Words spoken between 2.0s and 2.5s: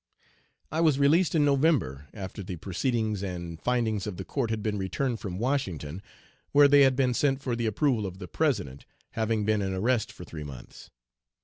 after